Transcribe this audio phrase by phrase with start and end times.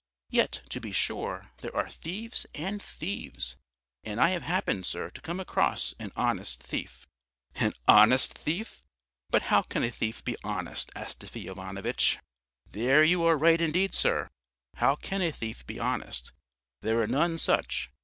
[0.31, 3.55] Yet, to be sure, there are thieves and thieves.
[4.03, 7.05] And I have happened, sir, to come across an honest thief."
[7.53, 8.81] "An honest thief?
[9.29, 12.17] But how can a thief be honest, Astafy Ivanovitch?"
[12.71, 14.31] "There you are right indeed, sir.
[14.77, 16.31] How can a thief be honest?
[16.81, 17.91] There are none such.